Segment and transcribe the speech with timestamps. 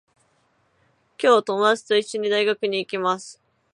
[1.19, 3.39] 今日、ともだちといっしょに、大学に行きます。